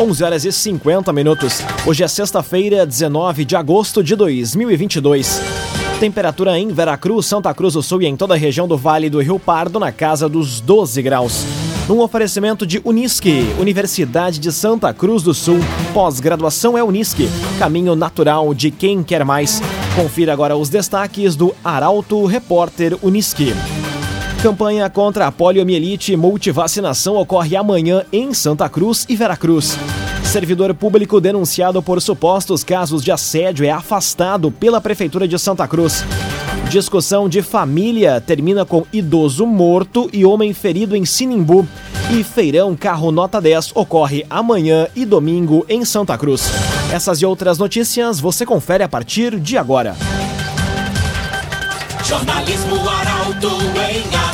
[0.00, 1.62] 11 horas e 50 minutos.
[1.86, 5.40] Hoje é sexta-feira, 19 de agosto de 2022.
[6.00, 9.20] Temperatura em Veracruz, Santa Cruz do Sul e em toda a região do Vale do
[9.20, 11.44] Rio Pardo na casa dos 12 graus.
[11.88, 15.60] Num oferecimento de Unisque, Universidade de Santa Cruz do Sul.
[15.92, 19.62] Pós-graduação é Unisque, caminho natural de quem quer mais.
[19.94, 23.54] Confira agora os destaques do Arauto Repórter Unisque.
[24.44, 29.78] Campanha contra a poliomielite multivacinação ocorre amanhã em Santa Cruz e Veracruz.
[30.22, 36.04] Servidor público denunciado por supostos casos de assédio é afastado pela Prefeitura de Santa Cruz.
[36.68, 41.66] Discussão de família termina com idoso morto e homem ferido em Sinimbu.
[42.10, 46.50] E feirão carro nota 10 ocorre amanhã e domingo em Santa Cruz.
[46.92, 49.96] Essas e outras notícias você confere a partir de agora.
[52.04, 54.33] Jornalismo Arauto em.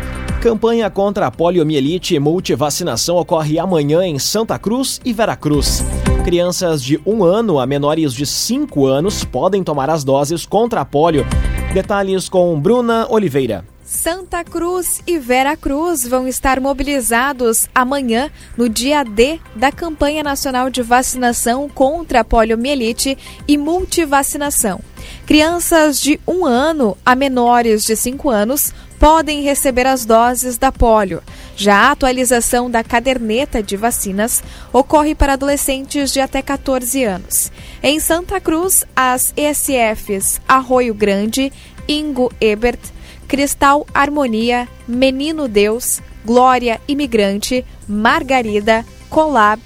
[0.41, 5.83] Campanha contra a poliomielite e multivacinação ocorre amanhã em Santa Cruz e Veracruz.
[6.25, 10.85] Crianças de 1 ano a menores de 5 anos podem tomar as doses contra a
[10.85, 11.27] polio.
[11.75, 13.63] Detalhes com Bruna Oliveira.
[13.83, 20.71] Santa Cruz e Vera Cruz vão estar mobilizados amanhã, no dia D da campanha nacional
[20.71, 23.15] de vacinação contra a poliomielite
[23.47, 24.79] e multivacinação.
[25.27, 31.23] Crianças de 1 ano a menores de 5 anos podem receber as doses da polio.
[31.55, 37.51] Já a atualização da caderneta de vacinas ocorre para adolescentes de até 14 anos.
[37.81, 41.51] Em Santa Cruz, as ESFs Arroio Grande,
[41.87, 42.79] Ingo Ebert,
[43.27, 49.59] Cristal Harmonia, Menino Deus, Glória Imigrante, Margarida, Colab,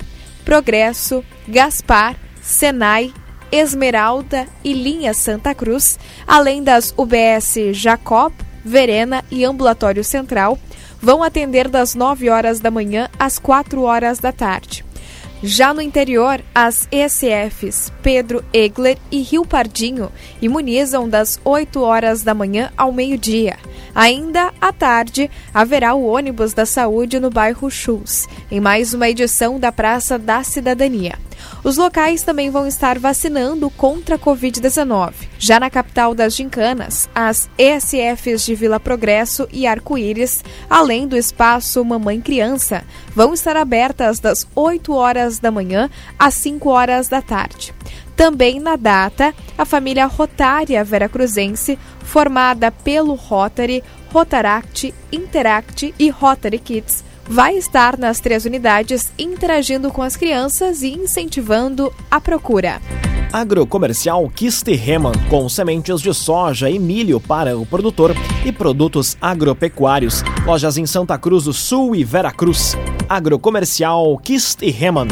[0.46, 3.14] Progresso, Gaspar, Senai,
[3.52, 8.32] Esmeralda e Linha Santa Cruz, além das UBS Jacob,
[8.66, 10.58] Verena e Ambulatório Central,
[11.00, 14.84] vão atender das 9 horas da manhã às 4 horas da tarde.
[15.44, 20.12] Já no interior, as ECFs Pedro Egler e Rio Pardinho
[20.42, 23.58] imunizam das 8 horas da manhã ao meio-dia.
[23.94, 29.60] Ainda à tarde, haverá o ônibus da saúde no bairro Chus, em mais uma edição
[29.60, 31.25] da Praça da Cidadania.
[31.64, 35.14] Os locais também vão estar vacinando contra a Covid-19.
[35.40, 41.84] Já na capital das gincanas, as ESFs de Vila Progresso e Arco-Íris, além do espaço
[41.84, 42.84] Mamãe Criança,
[43.16, 45.90] vão estar abertas das 8 horas da manhã
[46.20, 47.74] às 5 horas da tarde.
[48.16, 57.04] Também na data, a família Rotária Veracruzense, formada pelo Rotary, Rotaract, Interact e Rotary Kids,
[57.28, 62.82] vai estar nas três unidades interagindo com as crianças e incentivando a procura.
[63.34, 68.16] Agrocomercial Kisterreman, com sementes de soja e milho para o produtor
[68.46, 70.24] e produtos agropecuários.
[70.46, 72.78] Lojas em Santa Cruz do Sul e Veracruz.
[73.10, 75.08] Agrocomercial Kisterreman.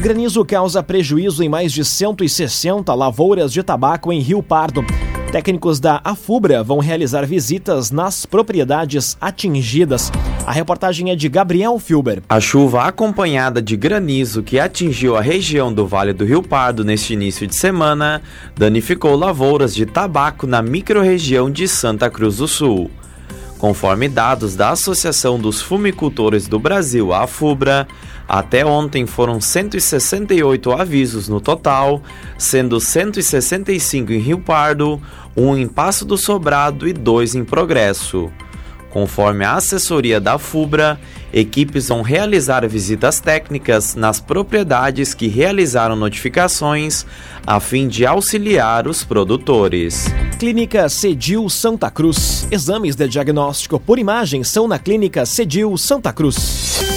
[0.00, 4.84] Granizo causa prejuízo em mais de 160 lavouras de tabaco em Rio Pardo.
[5.36, 10.10] Técnicos da Afubra vão realizar visitas nas propriedades atingidas.
[10.46, 12.22] A reportagem é de Gabriel Filber.
[12.26, 17.12] A chuva acompanhada de granizo que atingiu a região do Vale do Rio Pardo neste
[17.12, 18.22] início de semana
[18.56, 22.90] danificou lavouras de tabaco na microrregião de Santa Cruz do Sul.
[23.58, 27.86] Conforme dados da Associação dos Fumicultores do Brasil, a AFUBRA,
[28.28, 32.02] até ontem foram 168 avisos no total,
[32.36, 35.00] sendo 165 em Rio Pardo,
[35.36, 38.30] um em Passo do Sobrado e dois em Progresso.
[38.90, 40.98] Conforme a assessoria da FUBRA,
[41.30, 47.04] equipes vão realizar visitas técnicas nas propriedades que realizaram notificações,
[47.46, 50.06] a fim de auxiliar os produtores.
[50.38, 52.48] Clínica Cedil Santa Cruz.
[52.50, 56.95] Exames de diagnóstico por imagem são na Clínica Cedil Santa Cruz.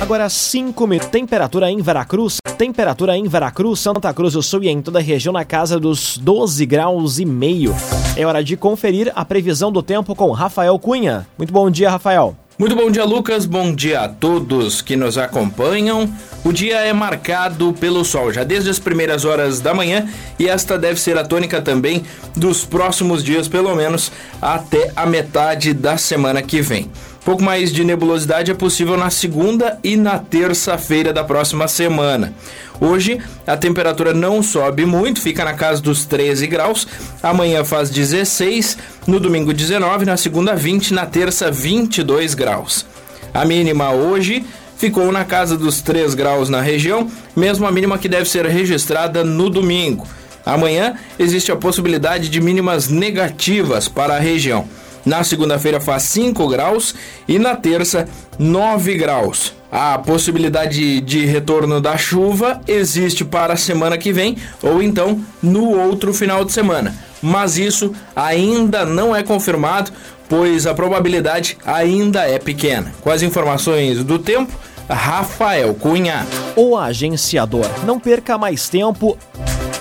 [0.00, 0.98] Agora 5 mil.
[0.98, 2.38] Temperatura em Veracruz.
[2.56, 6.16] Temperatura em Veracruz, Santa Cruz do Sul e em toda a região na casa dos
[6.16, 7.76] 12 graus e meio.
[8.16, 11.26] É hora de conferir a previsão do tempo com Rafael Cunha.
[11.36, 12.34] Muito bom dia, Rafael.
[12.58, 13.44] Muito bom dia, Lucas.
[13.44, 16.10] Bom dia a todos que nos acompanham.
[16.44, 20.08] O dia é marcado pelo sol já desde as primeiras horas da manhã
[20.38, 22.04] e esta deve ser a tônica também
[22.34, 24.10] dos próximos dias, pelo menos
[24.40, 26.90] até a metade da semana que vem.
[27.24, 32.34] Pouco mais de nebulosidade é possível na segunda e na terça-feira da próxima semana.
[32.80, 36.86] Hoje a temperatura não sobe muito, fica na casa dos 13 graus.
[37.22, 42.86] Amanhã faz 16, no domingo 19, na segunda 20, na terça 22 graus.
[43.34, 44.44] A mínima hoje
[44.78, 49.22] ficou na casa dos 3 graus na região, mesmo a mínima que deve ser registrada
[49.22, 50.06] no domingo.
[50.44, 54.66] Amanhã existe a possibilidade de mínimas negativas para a região.
[55.04, 56.94] Na segunda-feira faz 5 graus
[57.26, 58.08] e na terça
[58.38, 59.54] 9 graus.
[59.72, 65.70] A possibilidade de retorno da chuva existe para a semana que vem ou então no
[65.78, 66.94] outro final de semana.
[67.22, 69.92] Mas isso ainda não é confirmado,
[70.28, 72.92] pois a probabilidade ainda é pequena.
[73.00, 74.52] Com as informações do tempo,
[74.88, 76.26] Rafael Cunha.
[76.56, 77.66] O agenciador.
[77.84, 79.16] Não perca mais tempo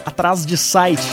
[0.06, 1.07] atrás de site.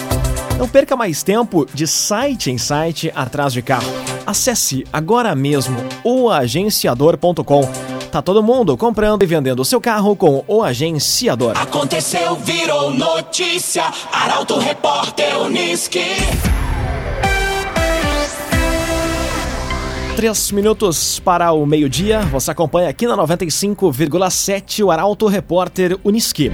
[0.59, 3.93] Não perca mais tempo de site em site atrás de carro.
[4.27, 7.69] Acesse agora mesmo oagenciador.com.
[8.11, 11.59] Tá todo mundo comprando e vendendo o seu carro com o agenciador.
[11.59, 13.85] Aconteceu, virou notícia.
[14.11, 16.01] Arauto Repórter Uniski.
[20.17, 22.21] Três minutos para o meio-dia.
[22.21, 26.51] Você acompanha aqui na 95,7 o Arauto Repórter Uniski.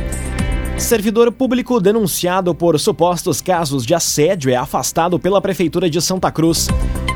[0.82, 6.66] Servidor público denunciado por supostos casos de assédio é afastado pela Prefeitura de Santa Cruz.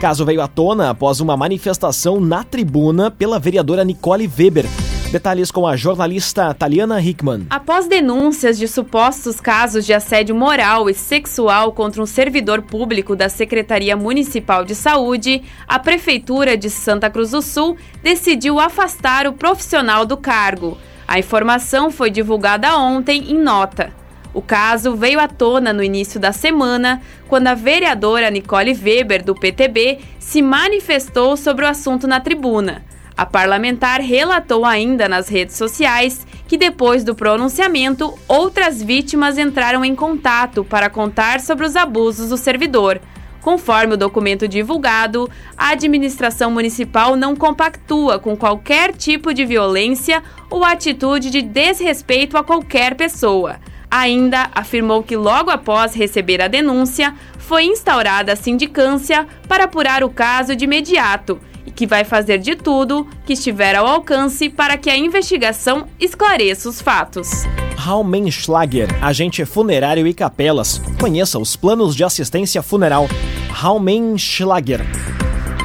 [0.01, 4.67] Caso veio à tona após uma manifestação na tribuna pela vereadora Nicole Weber.
[5.11, 7.47] Detalhes com a jornalista Taliana Hickman.
[7.51, 13.29] Após denúncias de supostos casos de assédio moral e sexual contra um servidor público da
[13.29, 20.07] Secretaria Municipal de Saúde, a Prefeitura de Santa Cruz do Sul decidiu afastar o profissional
[20.07, 20.79] do cargo.
[21.09, 23.93] A informação foi divulgada ontem em nota.
[24.35, 29.35] O caso veio à tona no início da semana, quando a vereadora Nicole Weber, do
[29.35, 32.85] PTB, se manifestou sobre o assunto na tribuna.
[33.17, 39.95] A parlamentar relatou ainda nas redes sociais que, depois do pronunciamento, outras vítimas entraram em
[39.95, 43.01] contato para contar sobre os abusos do servidor.
[43.47, 50.21] Conforme o documento divulgado, a administração municipal não compactua com qualquer tipo de violência
[50.51, 53.61] ou atitude de desrespeito a qualquer pessoa.
[53.89, 60.11] Ainda afirmou que logo após receber a denúncia, foi instaurada a sindicância para apurar o
[60.11, 64.91] caso de imediato e que vai fazer de tudo que estiver ao alcance para que
[64.91, 67.47] a investigação esclareça os fatos.
[67.87, 70.83] Raumenschlager, agente funerário e capelas.
[70.99, 73.07] Conheça os planos de assistência funeral.
[73.49, 74.81] Raumenschlager.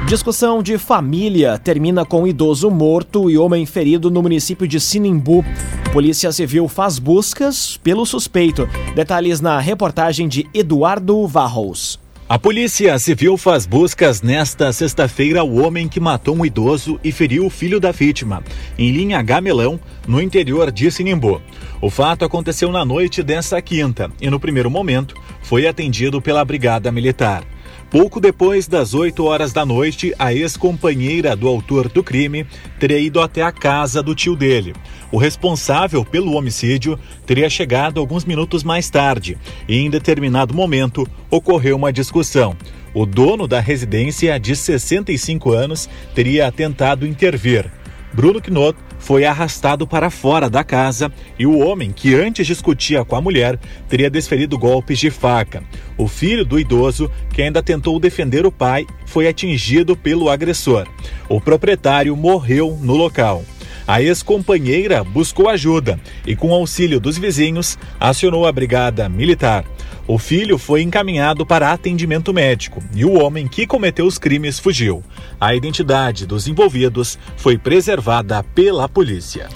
[0.08, 5.44] Discussão de família termina com idoso morto e homem ferido no município de Sinimbu.
[5.92, 8.70] Polícia Civil faz buscas pelo suspeito.
[8.94, 12.01] Detalhes na reportagem de Eduardo Varros.
[12.32, 17.46] A Polícia Civil faz buscas nesta sexta-feira ao homem que matou um idoso e feriu
[17.46, 18.42] o filho da vítima,
[18.78, 21.42] em linha Gamelão, no interior de Sinimbu.
[21.82, 26.90] O fato aconteceu na noite desta quinta e, no primeiro momento, foi atendido pela Brigada
[26.90, 27.44] Militar.
[27.92, 32.48] Pouco depois das 8 horas da noite, a ex-companheira do autor do crime
[32.80, 34.74] teria ido até a casa do tio dele.
[35.12, 41.76] O responsável pelo homicídio teria chegado alguns minutos mais tarde e, em determinado momento, ocorreu
[41.76, 42.56] uma discussão.
[42.94, 47.70] O dono da residência, de 65 anos, teria tentado intervir.
[48.14, 53.16] Bruno Knot foi arrastado para fora da casa e o homem, que antes discutia com
[53.16, 53.60] a mulher,
[53.90, 55.64] teria desferido golpes de faca.
[55.98, 60.88] O filho do idoso, que ainda tentou defender o pai, foi atingido pelo agressor.
[61.28, 63.44] O proprietário morreu no local.
[63.88, 69.66] A ex-companheira buscou ajuda e, com auxílio dos vizinhos, acionou a brigada militar.
[70.12, 75.02] O filho foi encaminhado para atendimento médico e o homem que cometeu os crimes fugiu.
[75.40, 79.48] A identidade dos envolvidos foi preservada pela polícia.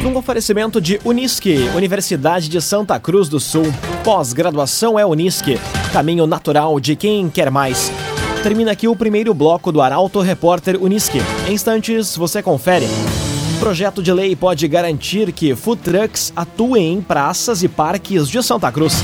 [0.00, 3.74] Num oferecimento de Unisque, Universidade de Santa Cruz do Sul.
[4.04, 5.58] Pós-graduação é Unisque,
[5.92, 7.90] caminho natural de quem quer mais.
[8.44, 11.18] Termina aqui o primeiro bloco do Arauto Repórter Unisque.
[11.48, 12.86] Em instantes, você confere.
[13.58, 18.70] Projeto de lei pode garantir que food trucks atuem em praças e parques de Santa
[18.70, 19.02] Cruz.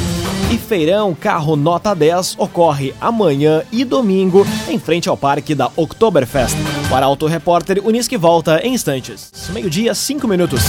[0.54, 6.54] E Feirão Carro Nota 10 ocorre amanhã e domingo em frente ao parque da Oktoberfest.
[6.88, 9.32] O Arauto Repórter Unisque volta em instantes.
[9.52, 10.62] Meio-dia, 5 minutos.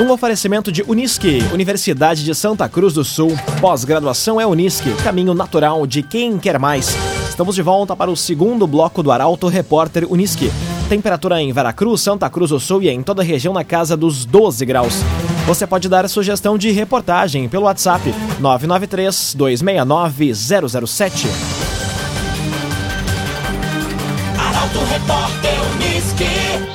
[0.00, 3.30] Um oferecimento de Unisque, Universidade de Santa Cruz do Sul.
[3.60, 6.96] Pós-graduação é Unisque, caminho natural de quem quer mais.
[7.28, 10.50] Estamos de volta para o segundo bloco do Arauto Repórter Unisque.
[10.88, 14.24] Temperatura em Veracruz, Santa Cruz do Sul e em toda a região na casa dos
[14.24, 15.04] 12 graus.
[15.46, 21.26] Você pode dar sugestão de reportagem pelo WhatsApp 993 269 007.
[24.38, 26.24] Arauto Repórter Uniski.
[26.24, 26.70] Unisque.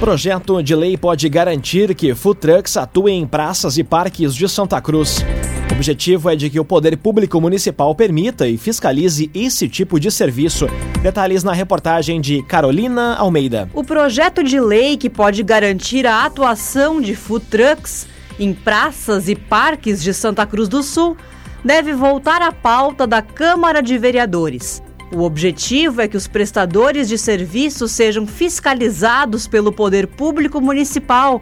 [0.00, 4.80] Projeto de lei pode garantir que food trucks atuem em praças e parques de Santa
[4.80, 5.22] Cruz.
[5.70, 10.10] O objetivo é de que o poder público municipal permita e fiscalize esse tipo de
[10.10, 10.66] serviço.
[11.02, 13.70] Detalhes na reportagem de Carolina Almeida.
[13.72, 18.06] O projeto de lei que pode garantir a atuação de food trucks
[18.38, 21.16] em praças e parques de Santa Cruz do Sul
[21.64, 24.82] deve voltar à pauta da Câmara de Vereadores.
[25.10, 31.40] O objetivo é que os prestadores de serviços sejam fiscalizados pelo poder público municipal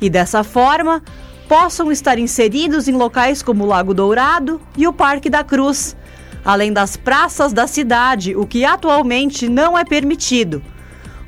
[0.00, 1.00] e, dessa forma,
[1.48, 5.96] possam estar inseridos em locais como o Lago Dourado e o Parque da Cruz,
[6.46, 10.62] além das praças da cidade, o que atualmente não é permitido.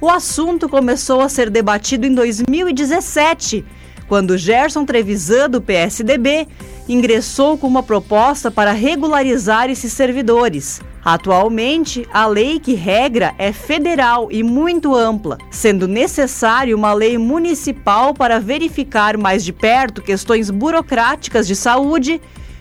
[0.01, 3.65] O assunto começou a ser debatido em 2017,
[4.07, 6.47] quando Gerson Trevisan, do PSDB,
[6.89, 10.81] ingressou com uma proposta para regularizar esses servidores.
[11.05, 18.15] Atualmente, a lei que regra é federal e muito ampla, sendo necessário uma lei municipal
[18.15, 22.21] para verificar mais de perto questões burocráticas de saúde,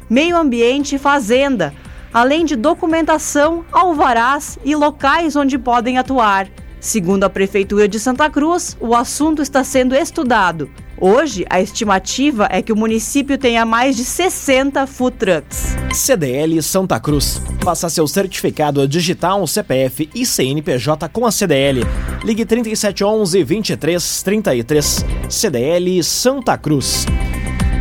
[0.09, 1.73] meio ambiente e fazenda,
[2.17, 6.47] além de documentação, alvarás e locais onde podem atuar.
[6.79, 10.67] Segundo a Prefeitura de Santa Cruz, o assunto está sendo estudado.
[10.99, 15.75] Hoje, a estimativa é que o município tenha mais de 60 food trucks.
[15.93, 17.39] CDL Santa Cruz.
[17.63, 21.85] Faça seu certificado digital, CPF e CNPJ com a CDL.
[22.23, 25.05] Ligue 3711 2333.
[25.29, 27.05] CDL Santa Cruz.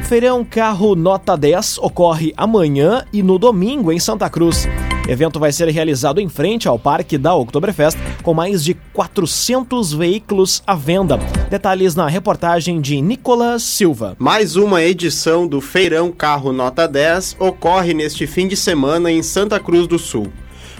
[0.08, 4.68] Feirão Carro Nota 10 ocorre amanhã e no domingo em Santa Cruz.
[5.04, 9.92] O evento vai ser realizado em frente ao Parque da Oktoberfest, com mais de 400
[9.92, 11.18] veículos à venda.
[11.50, 14.14] Detalhes na reportagem de Nicolas Silva.
[14.16, 19.58] Mais uma edição do Feirão Carro Nota 10 ocorre neste fim de semana em Santa
[19.58, 20.28] Cruz do Sul.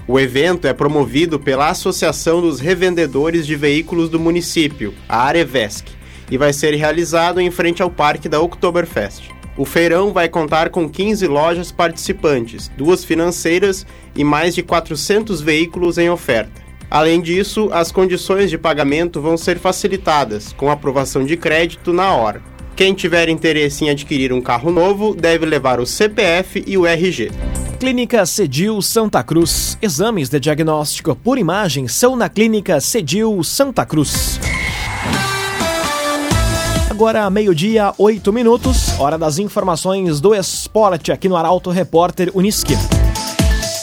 [0.06, 5.96] O evento é promovido pela Associação dos Revendedores de Veículos do município, a Arevesc,
[6.30, 9.30] e vai ser realizado em frente ao Parque da Oktoberfest.
[9.56, 15.96] O feirão vai contar com 15 lojas participantes, duas financeiras e mais de 400 veículos
[15.96, 16.66] em oferta.
[16.90, 22.42] Além disso, as condições de pagamento vão ser facilitadas, com aprovação de crédito na hora.
[22.76, 27.32] Quem tiver interesse em adquirir um carro novo deve levar o CPF e o RG.
[27.80, 29.78] Clínica Cedil Santa Cruz.
[29.80, 34.38] Exames de diagnóstico por imagem são na Clínica Cedil Santa Cruz.
[36.96, 42.72] Agora, meio-dia, oito minutos, hora das informações do esporte aqui no Arauto Repórter Uniski.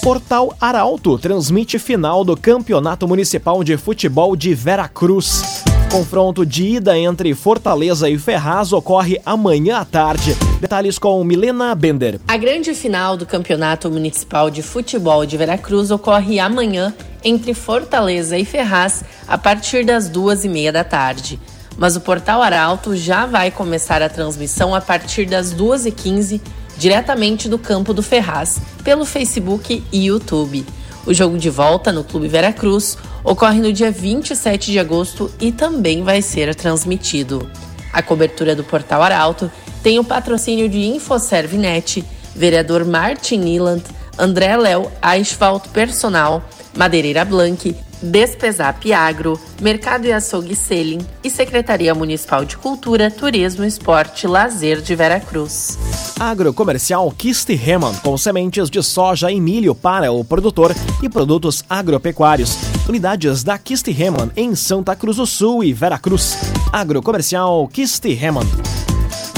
[0.02, 5.64] Portal Arauto transmite final do Campeonato Municipal de Futebol de Veracruz.
[5.92, 10.36] Confronto de ida entre Fortaleza e Ferraz ocorre amanhã à tarde.
[10.60, 12.20] Detalhes com Milena Bender.
[12.28, 16.92] A grande final do Campeonato Municipal de Futebol de Veracruz ocorre amanhã
[17.24, 21.40] entre Fortaleza e Ferraz a partir das duas e meia da tarde
[21.78, 26.42] mas o Portal Arauto já vai começar a transmissão a partir das 2h15,
[26.78, 30.66] diretamente do campo do Ferraz, pelo Facebook e YouTube.
[31.06, 36.04] O jogo de volta no Clube Veracruz ocorre no dia 27 de agosto e também
[36.04, 37.50] vai ser transmitido.
[37.92, 39.52] A cobertura do Portal Arauto
[39.84, 42.04] tem o patrocínio de InfoServinet,
[42.36, 43.84] vereador Martin Niland,
[44.18, 52.44] André Léo, Asfalto Personal, Madeireira Blanque, Despesap Agro, Mercado e Açougue Selim e Secretaria Municipal
[52.44, 55.78] de Cultura, Turismo, Esporte e Lazer de Veracruz.
[56.20, 62.58] Agrocomercial Kist Heman, com sementes de soja e milho para o produtor e produtos agropecuários.
[62.90, 66.38] Unidades da Kist Heman em Santa Cruz do Sul e Veracruz.
[66.74, 68.48] Agrocomercial Kist Heman.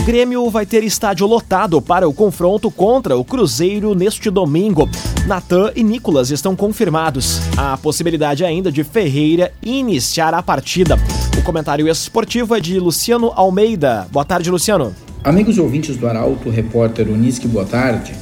[0.05, 4.87] Grêmio vai ter estádio lotado para o confronto contra o Cruzeiro neste domingo.
[5.25, 7.39] Natan e Nicolas estão confirmados.
[7.57, 10.97] A possibilidade ainda de Ferreira iniciar a partida.
[11.37, 14.07] O comentário esportivo é de Luciano Almeida.
[14.11, 14.95] Boa tarde, Luciano.
[15.23, 18.13] Amigos ouvintes do Arauto, repórter Unisque, boa tarde.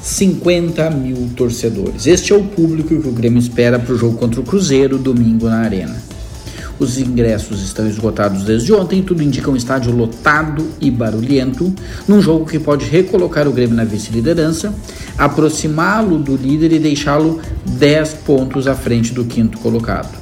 [0.00, 2.06] 50 mil torcedores.
[2.06, 5.48] Este é o público que o Grêmio espera para o jogo contra o Cruzeiro domingo
[5.48, 6.00] na Arena.
[6.78, 11.74] Os ingressos estão esgotados desde ontem, tudo indica um estádio lotado e barulhento,
[12.06, 14.72] num jogo que pode recolocar o Grêmio na vice-liderança,
[15.16, 20.16] aproximá-lo do líder e deixá-lo 10 pontos à frente do quinto colocado.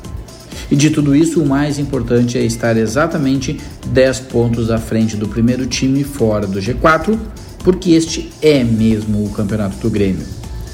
[0.71, 5.29] E de tudo isso, o mais importante é estar exatamente 10 pontos à frente do
[5.29, 7.19] primeiro time fora do G4,
[7.59, 10.27] porque este é mesmo o campeonato do Grêmio.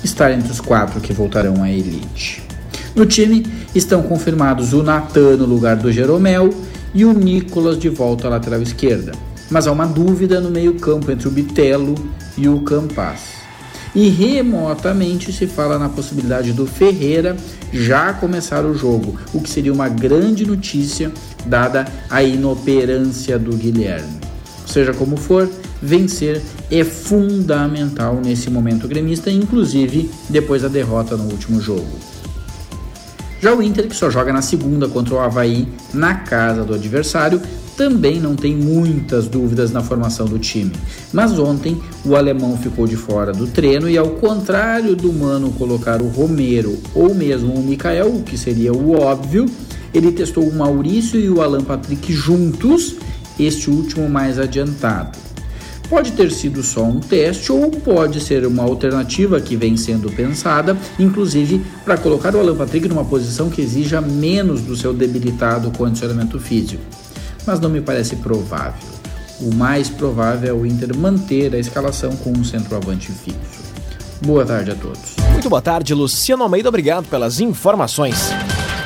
[0.04, 2.42] Estar entre os quatro que voltarão à elite.
[2.94, 3.44] No time
[3.74, 6.50] estão confirmados o Natan no lugar do Jeromel
[6.94, 9.12] e o Nicolas de volta à lateral esquerda.
[9.50, 11.94] Mas há uma dúvida no meio-campo entre o Bitelo
[12.36, 13.42] e o Campas.
[13.94, 17.36] E remotamente se fala na possibilidade do Ferreira
[17.72, 21.12] já começar o jogo, o que seria uma grande notícia
[21.44, 24.20] dada a inoperância do Guilherme.
[24.66, 25.50] Seja como for,
[25.82, 32.11] vencer é fundamental nesse momento gremista, inclusive depois da derrota no último jogo.
[33.42, 37.42] Já o Inter, que só joga na segunda contra o Havaí na casa do adversário,
[37.76, 40.70] também não tem muitas dúvidas na formação do time.
[41.12, 46.00] Mas ontem o alemão ficou de fora do treino e, ao contrário do Mano colocar
[46.00, 49.46] o Romero ou mesmo o Mikael, o que seria o óbvio,
[49.92, 52.94] ele testou o Maurício e o Alan Patrick juntos,
[53.40, 55.18] este último mais adiantado.
[55.92, 60.74] Pode ter sido só um teste ou pode ser uma alternativa que vem sendo pensada,
[60.98, 66.40] inclusive para colocar o Alan Patrick numa posição que exija menos do seu debilitado condicionamento
[66.40, 66.82] físico.
[67.46, 68.88] Mas não me parece provável.
[69.38, 73.60] O mais provável é o Inter manter a escalação com um centroavante fixo.
[74.22, 75.16] Boa tarde a todos.
[75.30, 76.70] Muito boa tarde, Luciano Almeida.
[76.70, 78.30] Obrigado pelas informações.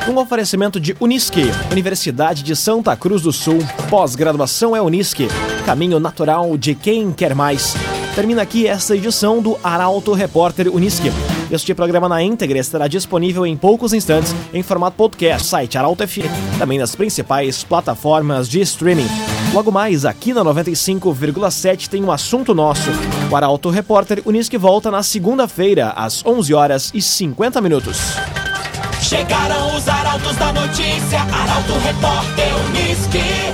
[0.08, 3.58] Um oferecimento de Unisque, Universidade de Santa Cruz do Sul.
[3.88, 5.28] Pós-graduação é Unisque,
[5.66, 7.74] caminho natural de quem quer mais.
[8.14, 11.10] Termina aqui esta edição do Arauto Repórter Unisque.
[11.50, 16.56] Este programa na íntegra estará disponível em poucos instantes em formato podcast, site Arauto FM,
[16.56, 19.08] também nas principais plataformas de streaming.
[19.52, 22.88] Logo mais, aqui na 95,7 tem um assunto nosso.
[23.28, 27.98] O Arauto Repórter Unisque volta na segunda-feira, às 11 horas e 50 minutos.
[29.02, 33.36] Chegaram os arautos da notícia, Arauto Repórter Unisque.